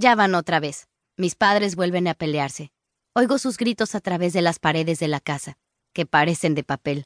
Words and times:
Ya 0.00 0.14
van 0.14 0.36
otra 0.36 0.60
vez. 0.60 0.86
Mis 1.16 1.34
padres 1.34 1.74
vuelven 1.74 2.06
a 2.06 2.14
pelearse. 2.14 2.70
Oigo 3.16 3.36
sus 3.38 3.56
gritos 3.56 3.96
a 3.96 4.00
través 4.00 4.32
de 4.32 4.42
las 4.42 4.60
paredes 4.60 5.00
de 5.00 5.08
la 5.08 5.18
casa, 5.18 5.58
que 5.92 6.06
parecen 6.06 6.54
de 6.54 6.62
papel. 6.62 7.04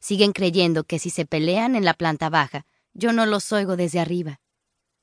Siguen 0.00 0.32
creyendo 0.32 0.82
que 0.82 0.98
si 0.98 1.10
se 1.10 1.26
pelean 1.26 1.76
en 1.76 1.84
la 1.84 1.94
planta 1.94 2.28
baja, 2.28 2.66
yo 2.92 3.12
no 3.12 3.24
los 3.24 3.52
oigo 3.52 3.76
desde 3.76 4.00
arriba. 4.00 4.40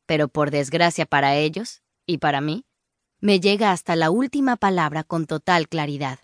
Pero 0.05 0.27
por 0.27 0.51
desgracia 0.51 1.05
para 1.05 1.37
ellos, 1.37 1.81
y 2.05 2.17
para 2.17 2.41
mí, 2.41 2.65
me 3.21 3.39
llega 3.39 3.71
hasta 3.71 3.95
la 3.95 4.11
última 4.11 4.57
palabra 4.57 5.05
con 5.05 5.25
total 5.25 5.69
claridad. 5.69 6.19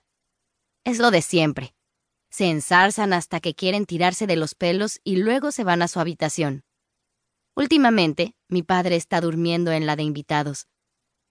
Es 0.83 0.99
lo 0.99 1.09
de 1.09 1.21
siempre. 1.21 1.73
Se 2.29 2.49
ensarzan 2.49 3.13
hasta 3.13 3.39
que 3.39 3.55
quieren 3.55 3.85
tirarse 3.85 4.27
de 4.27 4.35
los 4.35 4.55
pelos 4.55 4.99
y 5.05 5.15
luego 5.15 5.53
se 5.53 5.63
van 5.63 5.83
a 5.83 5.87
su 5.87 6.01
habitación. 6.01 6.65
Últimamente, 7.55 8.35
mi 8.49 8.61
padre 8.61 8.97
está 8.97 9.21
durmiendo 9.21 9.71
en 9.71 9.85
la 9.85 9.95
de 9.95 10.03
invitados, 10.03 10.67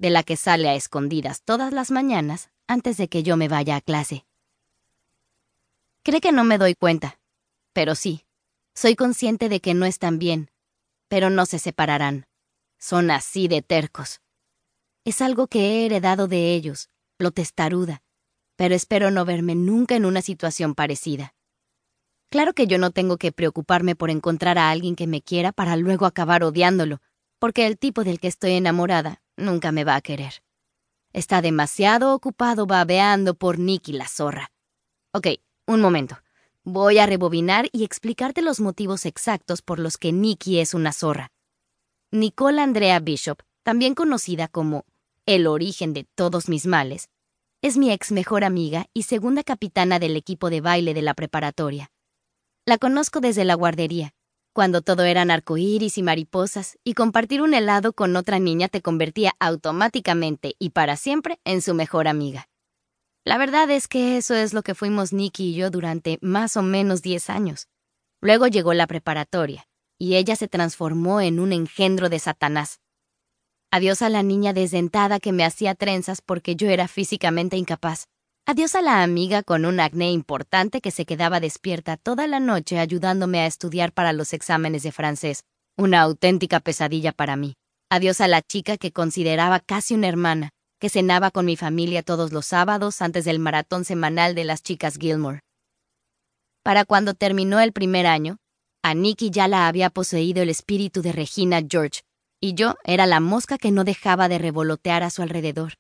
de 0.00 0.08
la 0.08 0.22
que 0.22 0.36
sale 0.36 0.70
a 0.70 0.74
escondidas 0.74 1.42
todas 1.42 1.74
las 1.74 1.90
mañanas 1.90 2.48
antes 2.66 2.96
de 2.96 3.08
que 3.08 3.22
yo 3.22 3.36
me 3.36 3.48
vaya 3.48 3.77
a 3.77 3.80
clase. 3.82 4.24
Cree 6.02 6.22
que 6.22 6.32
no 6.32 6.42
me 6.42 6.56
doy 6.56 6.74
cuenta, 6.74 7.20
pero 7.74 7.95
sí, 7.95 8.24
soy 8.74 8.96
consciente 8.96 9.50
de 9.50 9.60
que 9.60 9.74
no 9.74 9.84
están 9.84 10.18
bien, 10.18 10.50
pero 11.08 11.28
no 11.28 11.44
se 11.44 11.58
separarán. 11.58 12.24
Son 12.78 13.10
así 13.10 13.46
de 13.46 13.60
tercos. 13.60 14.22
Es 15.05 15.20
algo 15.20 15.48
que 15.48 15.60
he 15.60 15.86
heredado 15.86 16.28
de 16.28 16.55
ellos, 16.55 16.88
lo 17.19 17.30
testaruda, 17.30 18.02
pero 18.56 18.74
espero 18.74 19.10
no 19.10 19.27
verme 19.27 19.55
nunca 19.55 19.96
en 19.96 20.06
una 20.06 20.22
situación 20.22 20.74
parecida. 20.74 21.34
Claro 22.30 22.55
que 22.55 22.66
yo 22.66 22.78
no 22.78 22.91
tengo 22.91 23.19
que 23.19 23.32
preocuparme 23.32 23.96
por 23.96 24.08
encontrar 24.08 24.56
a 24.56 24.70
alguien 24.70 24.96
que 24.96 25.06
me 25.06 25.20
quiera 25.20 25.52
para 25.52 25.77
luego 25.77 26.06
acabar 26.06 26.42
odiándolo, 26.42 27.02
porque 27.38 27.66
el 27.66 27.77
tipo 27.77 28.02
del 28.02 28.19
que 28.19 28.28
estoy 28.28 28.52
enamorada 28.52 29.20
nunca 29.40 29.72
me 29.72 29.84
va 29.84 29.96
a 29.96 30.00
querer. 30.00 30.42
Está 31.12 31.42
demasiado 31.42 32.14
ocupado 32.14 32.66
babeando 32.66 33.34
por 33.34 33.58
Nicky 33.58 33.92
la 33.92 34.06
zorra. 34.06 34.52
Ok, 35.12 35.27
un 35.66 35.80
momento. 35.80 36.19
Voy 36.62 36.98
a 36.98 37.06
rebobinar 37.06 37.69
y 37.72 37.84
explicarte 37.84 38.42
los 38.42 38.60
motivos 38.60 39.06
exactos 39.06 39.62
por 39.62 39.78
los 39.78 39.97
que 39.97 40.12
Nicky 40.12 40.60
es 40.60 40.74
una 40.74 40.92
zorra. 40.92 41.32
Nicole 42.12 42.60
Andrea 42.60 43.00
Bishop, 43.00 43.41
también 43.62 43.94
conocida 43.94 44.47
como 44.47 44.84
el 45.27 45.47
origen 45.47 45.92
de 45.92 46.04
todos 46.14 46.48
mis 46.48 46.66
males, 46.66 47.08
es 47.62 47.77
mi 47.77 47.91
ex 47.92 48.10
mejor 48.10 48.44
amiga 48.44 48.86
y 48.94 49.02
segunda 49.02 49.42
capitana 49.44 49.98
del 49.98 50.16
equipo 50.16 50.48
de 50.48 50.60
baile 50.60 50.94
de 50.94 51.02
la 51.02 51.14
preparatoria. 51.14 51.91
La 52.64 52.78
conozco 52.78 53.20
desde 53.20 53.44
la 53.44 53.54
guardería, 53.54 54.14
cuando 54.53 54.83
todo 54.83 55.05
eran 55.05 55.31
arcoíris 55.31 55.98
y 55.98 56.03
mariposas, 56.03 56.79
y 56.84 56.95
compartir 56.95 57.43
un 57.43 57.55
helado 57.55 57.93
con 57.93 58.17
otra 58.17 58.39
niña 58.39 58.69
te 58.69 58.83
convertía 58.83 59.34
automáticamente 59.39 60.55
y 60.59 60.70
para 60.70 60.97
siempre 60.97 61.41
en 61.45 61.62
su 61.62 61.75
mejor 61.75 62.09
amiga. 62.09 62.48
La 63.25 63.39
verdad 63.39 63.71
es 63.71 63.87
que 63.87 64.17
eso 64.17 64.34
es 64.34 64.55
lo 64.55 64.62
que 64.62 64.75
fuimos 64.75 65.12
Nicky 65.12 65.51
y 65.51 65.55
yo 65.55 65.71
durante 65.71 66.19
más 66.23 66.56
o 66.56 66.62
menos 66.62 67.03
10 67.03 67.31
años. 67.31 67.69
Luego 68.21 68.47
llegó 68.47 68.75
la 68.75 68.87
preparatoria, 68.87 69.69
y 69.98 70.17
ella 70.17 70.37
se 70.37 70.48
transformó 70.48 71.21
en 71.21 71.41
un 71.41 71.53
engendro 71.53 72.09
de 72.09 72.19
Satanás. 72.19 72.81
Adiós 73.71 74.03
a 74.03 74.09
la 74.09 74.23
niña 74.23 74.53
desdentada 74.53 75.21
que 75.21 75.33
me 75.33 75.45
hacía 75.45 75.75
trenzas 75.75 76.23
porque 76.23 76.56
yo 76.56 76.69
era 76.69 76.89
físicamente 76.89 77.56
incapaz. 77.56 78.09
Adiós 78.46 78.74
a 78.74 78.83
la 78.83 79.02
amiga 79.02 79.42
con 79.42 79.64
un 79.64 79.80
acné 79.80 80.10
importante 80.10 80.80
que 80.80 80.91
se 80.91 81.05
quedaba 81.05 81.41
despierta 81.41 81.96
toda 81.96 82.27
la 82.27 82.41
noche 82.41 82.78
ayudándome 82.78 83.41
a 83.41 83.47
estudiar 83.47 83.92
para 83.92 84.12
los 84.12 84.32
exámenes 84.32 84.82
de 84.82 84.92
francés, 84.92 85.44
una 85.77 86.00
auténtica 86.00 86.58
pesadilla 86.60 87.12
para 87.12 87.36
mí. 87.36 87.55
Adiós 87.91 88.20
a 88.20 88.28
la 88.28 88.42
chica 88.42 88.77
que 88.77 88.92
consideraba 88.92 89.60
casi 89.60 89.94
una 89.94 90.08
hermana, 90.08 90.50
que 90.80 90.88
cenaba 90.88 91.30
con 91.30 91.44
mi 91.44 91.56
familia 91.56 92.02
todos 92.02 92.32
los 92.32 92.47
sábados 92.47 93.02
antes 93.02 93.24
del 93.24 93.38
maratón 93.38 93.84
semanal 93.84 94.34
de 94.34 94.44
las 94.44 94.62
chicas 94.62 94.97
Gilmore. 94.98 95.41
Para 96.62 96.84
cuando 96.84 97.15
terminó 97.15 97.60
el 97.60 97.72
primer 97.72 98.06
año, 98.06 98.38
a 98.82 98.94
Nicky 98.94 99.31
ya 99.31 99.47
la 99.47 99.69
había 99.69 99.91
poseído 99.91 100.42
el 100.42 100.48
espíritu 100.48 101.03
de 101.03 101.12
Regina 101.12 101.60
George, 101.69 102.00
y 102.41 102.54
yo 102.54 102.76
era 102.84 103.06
la 103.06 103.20
mosca 103.20 103.59
que 103.59 103.70
no 103.70 103.84
dejaba 103.84 104.28
de 104.28 104.38
revolotear 104.38 105.03
a 105.03 105.10
su 105.10 105.22
alrededor. 105.22 105.75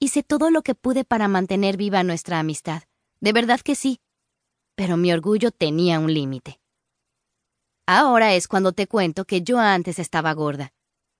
Hice 0.00 0.22
todo 0.22 0.50
lo 0.50 0.62
que 0.62 0.76
pude 0.76 1.04
para 1.04 1.26
mantener 1.26 1.76
viva 1.76 2.04
nuestra 2.04 2.38
amistad. 2.38 2.84
De 3.20 3.32
verdad 3.32 3.60
que 3.60 3.74
sí. 3.74 4.00
Pero 4.76 4.96
mi 4.96 5.12
orgullo 5.12 5.50
tenía 5.50 5.98
un 5.98 6.14
límite. 6.14 6.60
Ahora 7.84 8.34
es 8.34 8.46
cuando 8.46 8.72
te 8.72 8.86
cuento 8.86 9.24
que 9.24 9.42
yo 9.42 9.58
antes 9.58 9.98
estaba 9.98 10.32
gorda. 10.34 10.72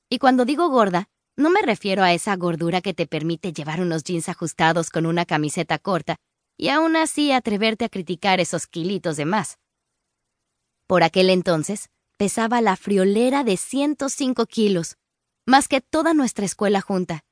Y 0.09 0.19
cuando 0.19 0.44
digo 0.44 0.69
gorda, 0.69 1.09
no 1.37 1.50
me 1.50 1.61
refiero 1.62 2.05
a 2.05 2.12
esa 2.12 2.37
gordura 2.37 2.81
que 2.81 2.94
te 2.94 3.06
permite 3.06 3.53
llevar 3.53 3.81
unos 3.81 4.05
jeans 4.05 4.28
ajustados 4.28 4.91
con 4.91 5.06
una 5.06 5.25
camiseta 5.25 5.78
corta 5.78 6.16
y 6.56 6.69
aún 6.69 6.95
así 6.95 7.33
atreverte 7.33 7.84
a 7.84 7.89
criticar 7.89 8.39
esos 8.39 8.66
kilitos 8.66 9.16
de 9.16 9.25
más. 9.25 9.59
Por 10.87 11.03
aquel 11.03 11.31
entonces, 11.31 11.91
pesaba 12.16 12.60
la 12.60 12.77
friolera 12.77 13.45
de 13.45 13.56
105 13.56 14.47
kilos, 14.47 14.97
más 15.47 15.66
que 15.66 15.81
toda 15.81 16.15
nuestra 16.15 16.45
escuela 16.45 16.81
junta. 16.81 17.25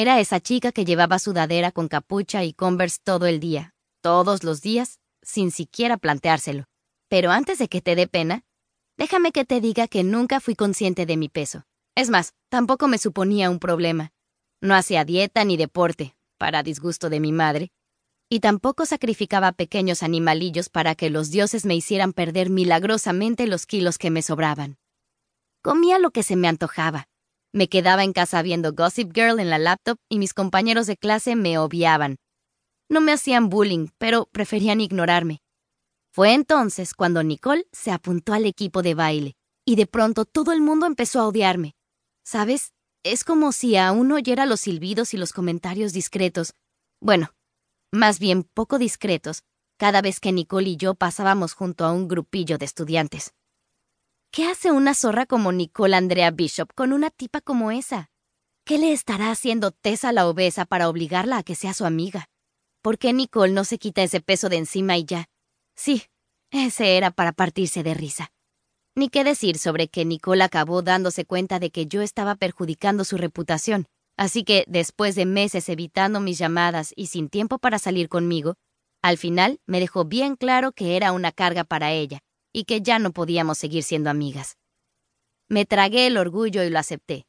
Era 0.00 0.18
esa 0.18 0.40
chica 0.40 0.72
que 0.72 0.86
llevaba 0.86 1.18
sudadera 1.18 1.72
con 1.72 1.86
capucha 1.86 2.42
y 2.42 2.54
converse 2.54 3.00
todo 3.04 3.26
el 3.26 3.38
día, 3.38 3.74
todos 4.00 4.44
los 4.44 4.62
días, 4.62 4.98
sin 5.20 5.50
siquiera 5.50 5.98
planteárselo. 5.98 6.64
Pero 7.10 7.30
antes 7.30 7.58
de 7.58 7.68
que 7.68 7.82
te 7.82 7.94
dé 7.94 8.06
pena, 8.06 8.40
déjame 8.96 9.30
que 9.30 9.44
te 9.44 9.60
diga 9.60 9.88
que 9.88 10.02
nunca 10.02 10.40
fui 10.40 10.54
consciente 10.54 11.04
de 11.04 11.18
mi 11.18 11.28
peso. 11.28 11.64
Es 11.94 12.08
más, 12.08 12.32
tampoco 12.48 12.88
me 12.88 12.96
suponía 12.96 13.50
un 13.50 13.58
problema. 13.58 14.10
No 14.62 14.74
hacía 14.74 15.04
dieta 15.04 15.44
ni 15.44 15.58
deporte, 15.58 16.14
para 16.38 16.62
disgusto 16.62 17.10
de 17.10 17.20
mi 17.20 17.32
madre, 17.32 17.70
y 18.30 18.40
tampoco 18.40 18.86
sacrificaba 18.86 19.52
pequeños 19.52 20.02
animalillos 20.02 20.70
para 20.70 20.94
que 20.94 21.10
los 21.10 21.30
dioses 21.30 21.66
me 21.66 21.74
hicieran 21.74 22.14
perder 22.14 22.48
milagrosamente 22.48 23.46
los 23.46 23.66
kilos 23.66 23.98
que 23.98 24.08
me 24.08 24.22
sobraban. 24.22 24.78
Comía 25.60 25.98
lo 25.98 26.10
que 26.10 26.22
se 26.22 26.36
me 26.36 26.48
antojaba, 26.48 27.09
me 27.52 27.68
quedaba 27.68 28.04
en 28.04 28.12
casa 28.12 28.42
viendo 28.42 28.72
Gossip 28.72 29.12
Girl 29.14 29.40
en 29.40 29.50
la 29.50 29.58
laptop 29.58 29.98
y 30.08 30.18
mis 30.18 30.34
compañeros 30.34 30.86
de 30.86 30.96
clase 30.96 31.36
me 31.36 31.58
obviaban. 31.58 32.16
No 32.88 33.00
me 33.00 33.12
hacían 33.12 33.48
bullying, 33.48 33.88
pero 33.98 34.26
preferían 34.26 34.80
ignorarme. 34.80 35.40
Fue 36.12 36.34
entonces 36.34 36.94
cuando 36.94 37.22
Nicole 37.22 37.66
se 37.72 37.92
apuntó 37.92 38.32
al 38.32 38.46
equipo 38.46 38.82
de 38.82 38.94
baile, 38.94 39.34
y 39.64 39.76
de 39.76 39.86
pronto 39.86 40.24
todo 40.24 40.52
el 40.52 40.60
mundo 40.60 40.86
empezó 40.86 41.20
a 41.20 41.28
odiarme. 41.28 41.74
¿Sabes? 42.24 42.72
Es 43.02 43.24
como 43.24 43.52
si 43.52 43.76
aún 43.76 44.12
oyera 44.12 44.44
los 44.44 44.60
silbidos 44.60 45.14
y 45.14 45.16
los 45.16 45.32
comentarios 45.32 45.92
discretos. 45.92 46.52
Bueno, 47.00 47.30
más 47.92 48.18
bien 48.18 48.42
poco 48.42 48.78
discretos, 48.78 49.42
cada 49.78 50.02
vez 50.02 50.20
que 50.20 50.32
Nicole 50.32 50.70
y 50.70 50.76
yo 50.76 50.94
pasábamos 50.94 51.54
junto 51.54 51.84
a 51.84 51.92
un 51.92 52.08
grupillo 52.08 52.58
de 52.58 52.66
estudiantes. 52.66 53.32
¿Qué 54.32 54.44
hace 54.44 54.70
una 54.70 54.94
zorra 54.94 55.26
como 55.26 55.50
Nicole 55.50 55.96
Andrea 55.96 56.30
Bishop 56.30 56.72
con 56.76 56.92
una 56.92 57.10
tipa 57.10 57.40
como 57.40 57.72
esa? 57.72 58.10
¿Qué 58.64 58.78
le 58.78 58.92
estará 58.92 59.32
haciendo 59.32 59.72
Tessa 59.72 60.12
la 60.12 60.28
obesa 60.28 60.66
para 60.66 60.88
obligarla 60.88 61.38
a 61.38 61.42
que 61.42 61.56
sea 61.56 61.74
su 61.74 61.84
amiga? 61.84 62.28
¿Por 62.80 62.96
qué 62.96 63.12
Nicole 63.12 63.52
no 63.52 63.64
se 63.64 63.78
quita 63.78 64.04
ese 64.04 64.20
peso 64.20 64.48
de 64.48 64.58
encima 64.58 64.96
y 64.96 65.04
ya? 65.04 65.26
Sí, 65.74 66.04
ese 66.52 66.96
era 66.96 67.10
para 67.10 67.32
partirse 67.32 67.82
de 67.82 67.92
risa. 67.92 68.30
Ni 68.94 69.08
qué 69.08 69.24
decir 69.24 69.58
sobre 69.58 69.88
que 69.88 70.04
Nicole 70.04 70.44
acabó 70.44 70.82
dándose 70.82 71.24
cuenta 71.24 71.58
de 71.58 71.70
que 71.72 71.86
yo 71.86 72.00
estaba 72.00 72.36
perjudicando 72.36 73.02
su 73.02 73.16
reputación, 73.16 73.86
así 74.16 74.44
que 74.44 74.64
después 74.68 75.16
de 75.16 75.26
meses 75.26 75.68
evitando 75.68 76.20
mis 76.20 76.38
llamadas 76.38 76.92
y 76.94 77.06
sin 77.06 77.30
tiempo 77.30 77.58
para 77.58 77.80
salir 77.80 78.08
conmigo, 78.08 78.54
al 79.02 79.18
final 79.18 79.58
me 79.66 79.80
dejó 79.80 80.04
bien 80.04 80.36
claro 80.36 80.70
que 80.70 80.96
era 80.96 81.10
una 81.10 81.32
carga 81.32 81.64
para 81.64 81.90
ella, 81.90 82.20
y 82.52 82.64
que 82.64 82.82
ya 82.82 82.98
no 82.98 83.12
podíamos 83.12 83.58
seguir 83.58 83.82
siendo 83.82 84.10
amigas. 84.10 84.56
Me 85.48 85.66
tragué 85.66 86.06
el 86.06 86.16
orgullo 86.16 86.62
y 86.62 86.70
lo 86.70 86.78
acepté. 86.78 87.26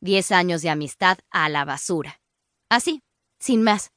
Diez 0.00 0.30
años 0.30 0.62
de 0.62 0.70
amistad 0.70 1.18
a 1.30 1.48
la 1.48 1.64
basura. 1.64 2.20
Así, 2.68 3.02
sin 3.40 3.62
más. 3.62 3.90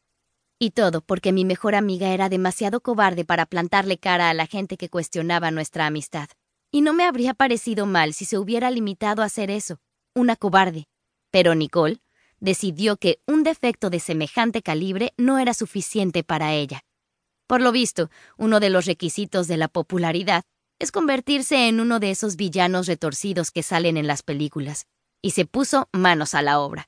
Y 0.60 0.72
todo 0.72 1.02
porque 1.02 1.32
mi 1.32 1.46
mejor 1.46 1.76
amiga 1.76 2.10
era 2.10 2.30
demasiado 2.30 2.82
cobarde 2.82 3.26
para 3.26 3.46
plantarle 3.46 3.98
cara 3.98 4.30
a 4.30 4.34
la 4.34 4.48
gente 4.48 4.78
que 4.78 4.90
cuestionaba 4.90 5.52
nuestra 5.52 5.88
amistad. 5.88 6.30
Y 6.72 6.82
no 6.82 6.94
me 6.94 7.04
habría 7.04 7.34
parecido 7.34 7.86
mal 7.86 8.14
si 8.14 8.26
se 8.26 8.38
hubiera 8.38 8.72
limitado 8.72 9.22
a 9.22 9.26
hacer 9.26 9.52
eso, 9.52 9.80
una 10.16 10.36
cobarde. 10.36 10.88
Pero 11.32 11.56
Nicole 11.56 12.02
decidió 12.40 12.98
que 12.98 13.22
un 13.28 13.44
defecto 13.44 13.90
de 13.90 14.00
semejante 14.00 14.62
calibre 14.62 15.14
no 15.18 15.38
era 15.40 15.54
suficiente 15.54 16.24
para 16.24 16.54
ella. 16.54 16.84
Por 17.52 17.62
lo 17.62 17.74
visto, 17.74 18.10
uno 18.38 18.62
de 18.62 18.70
los 18.70 18.86
requisitos 18.86 19.50
de 19.50 19.58
la 19.58 19.68
popularidad 19.68 20.44
es 20.80 20.90
convertirse 20.94 21.68
en 21.68 21.82
uno 21.82 22.00
de 22.00 22.10
esos 22.10 22.38
villanos 22.38 22.88
retorcidos 22.88 23.52
que 23.52 23.62
salen 23.62 23.98
en 23.98 24.08
las 24.08 24.24
películas, 24.24 24.86
y 25.22 25.32
se 25.32 25.44
puso 25.44 25.90
manos 25.92 26.34
a 26.34 26.44
la 26.44 26.62
obra. 26.62 26.88